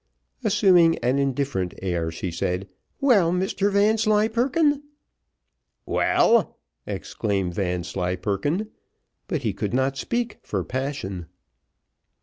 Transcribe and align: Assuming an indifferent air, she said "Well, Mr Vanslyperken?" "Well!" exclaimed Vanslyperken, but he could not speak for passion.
Assuming 0.43 0.97
an 1.03 1.19
indifferent 1.19 1.75
air, 1.79 2.09
she 2.09 2.31
said 2.31 2.67
"Well, 2.99 3.31
Mr 3.31 3.71
Vanslyperken?" 3.71 4.81
"Well!" 5.85 6.57
exclaimed 6.87 7.53
Vanslyperken, 7.53 8.71
but 9.27 9.43
he 9.43 9.53
could 9.53 9.75
not 9.75 9.97
speak 9.97 10.39
for 10.41 10.63
passion. 10.63 11.27